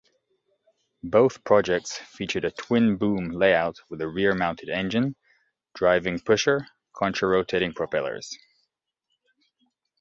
Both 1.03 1.43
projects 1.43 1.95
featured 1.95 2.43
a 2.43 2.49
twin-boom 2.49 3.29
layout 3.33 3.81
with 3.87 4.01
a 4.01 4.07
rear-mounted 4.07 4.67
engine 4.67 5.15
driving 5.75 6.17
pusher 6.17 6.65
contra-rotating 6.91 7.73
propellers. 7.75 8.35